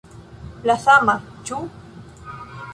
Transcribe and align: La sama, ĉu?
La 0.69 0.77
sama, 0.85 1.15
ĉu? 1.51 1.61